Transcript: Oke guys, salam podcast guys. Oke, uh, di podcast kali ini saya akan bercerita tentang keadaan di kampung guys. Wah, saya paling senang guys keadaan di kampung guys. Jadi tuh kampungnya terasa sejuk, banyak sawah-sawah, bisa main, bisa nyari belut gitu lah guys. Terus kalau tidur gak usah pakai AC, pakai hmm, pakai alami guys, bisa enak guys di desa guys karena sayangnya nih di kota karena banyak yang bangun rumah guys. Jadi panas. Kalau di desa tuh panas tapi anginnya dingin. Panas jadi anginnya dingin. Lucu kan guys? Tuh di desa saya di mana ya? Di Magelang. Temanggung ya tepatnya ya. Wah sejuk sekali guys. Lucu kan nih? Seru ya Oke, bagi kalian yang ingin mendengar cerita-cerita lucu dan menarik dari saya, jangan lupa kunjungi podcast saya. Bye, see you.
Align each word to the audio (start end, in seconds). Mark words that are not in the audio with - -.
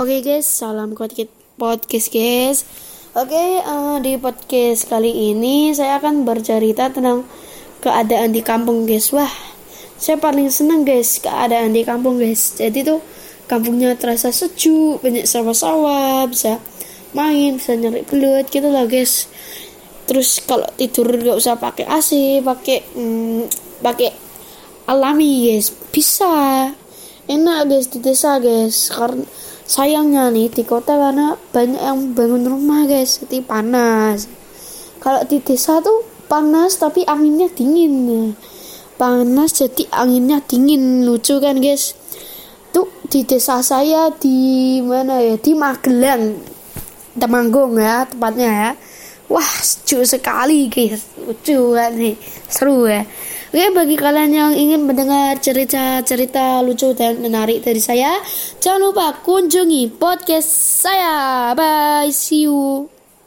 Oke 0.00 0.24
guys, 0.24 0.48
salam 0.48 0.96
podcast 0.96 2.08
guys. 2.08 2.64
Oke, 3.12 3.60
uh, 3.60 4.00
di 4.00 4.16
podcast 4.16 4.88
kali 4.88 5.36
ini 5.36 5.68
saya 5.76 6.00
akan 6.00 6.24
bercerita 6.24 6.88
tentang 6.88 7.28
keadaan 7.84 8.32
di 8.32 8.40
kampung 8.40 8.88
guys. 8.88 9.12
Wah, 9.12 9.28
saya 10.00 10.16
paling 10.16 10.48
senang 10.48 10.88
guys 10.88 11.20
keadaan 11.20 11.76
di 11.76 11.84
kampung 11.84 12.16
guys. 12.16 12.56
Jadi 12.56 12.88
tuh 12.88 13.04
kampungnya 13.44 13.92
terasa 13.92 14.32
sejuk, 14.32 15.04
banyak 15.04 15.28
sawah-sawah, 15.28 16.24
bisa 16.24 16.56
main, 17.12 17.60
bisa 17.60 17.76
nyari 17.76 18.08
belut 18.08 18.48
gitu 18.48 18.72
lah 18.72 18.88
guys. 18.88 19.28
Terus 20.08 20.40
kalau 20.40 20.72
tidur 20.80 21.04
gak 21.20 21.36
usah 21.36 21.60
pakai 21.60 21.84
AC, 21.84 22.40
pakai 22.40 22.80
hmm, 22.96 23.44
pakai 23.84 24.08
alami 24.88 25.52
guys, 25.52 25.68
bisa 25.92 26.32
enak 27.28 27.68
guys 27.68 27.92
di 27.92 28.00
desa 28.00 28.40
guys 28.40 28.88
karena 28.88 29.28
sayangnya 29.72 30.28
nih 30.28 30.52
di 30.52 30.68
kota 30.68 31.00
karena 31.00 31.32
banyak 31.48 31.80
yang 31.80 32.12
bangun 32.12 32.44
rumah 32.44 32.84
guys. 32.84 33.24
Jadi 33.24 33.40
panas. 33.40 34.28
Kalau 35.00 35.24
di 35.24 35.40
desa 35.40 35.80
tuh 35.80 36.04
panas 36.28 36.76
tapi 36.76 37.08
anginnya 37.08 37.48
dingin. 37.48 38.36
Panas 39.00 39.56
jadi 39.56 39.88
anginnya 39.88 40.44
dingin. 40.44 41.08
Lucu 41.08 41.40
kan 41.40 41.56
guys? 41.56 41.96
Tuh 42.76 42.84
di 43.08 43.24
desa 43.24 43.64
saya 43.64 44.12
di 44.12 44.76
mana 44.84 45.24
ya? 45.24 45.40
Di 45.40 45.56
Magelang. 45.56 46.36
Temanggung 47.16 47.80
ya 47.80 48.04
tepatnya 48.04 48.50
ya. 48.52 48.70
Wah 49.32 49.52
sejuk 49.64 50.04
sekali 50.04 50.68
guys. 50.68 51.08
Lucu 51.16 51.72
kan 51.72 51.96
nih? 51.96 52.20
Seru 52.52 52.84
ya 52.84 53.08
Oke, 53.52 53.68
bagi 53.68 54.00
kalian 54.00 54.32
yang 54.32 54.52
ingin 54.56 54.88
mendengar 54.88 55.36
cerita-cerita 55.36 56.64
lucu 56.64 56.96
dan 56.96 57.20
menarik 57.20 57.60
dari 57.60 57.84
saya, 57.84 58.16
jangan 58.64 58.80
lupa 58.88 59.20
kunjungi 59.20 59.92
podcast 60.00 60.48
saya. 60.80 61.52
Bye, 61.52 62.08
see 62.16 62.48
you. 62.48 62.88